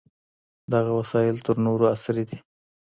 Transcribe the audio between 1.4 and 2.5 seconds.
تر نورو عصري دي.